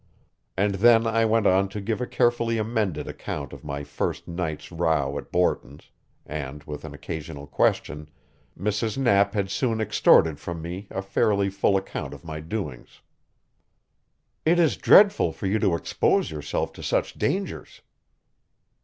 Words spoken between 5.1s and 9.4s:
at Borton's, and with an occasional question, Mrs. Knapp